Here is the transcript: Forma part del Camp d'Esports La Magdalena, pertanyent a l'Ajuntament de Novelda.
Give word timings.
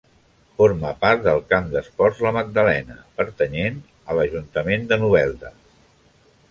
Forma 0.59 0.93
part 1.03 1.21
del 1.27 1.41
Camp 1.51 1.67
d'Esports 1.75 2.23
La 2.27 2.31
Magdalena, 2.39 2.97
pertanyent 3.21 3.79
a 4.15 4.19
l'Ajuntament 4.21 4.93
de 4.93 5.03
Novelda. 5.05 5.55